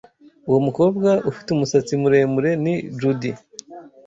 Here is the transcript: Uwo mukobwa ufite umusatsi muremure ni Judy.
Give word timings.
Uwo 0.47 0.59
mukobwa 0.67 1.09
ufite 1.31 1.47
umusatsi 1.51 1.93
muremure 2.01 2.51
ni 2.63 2.73
Judy. 2.99 3.31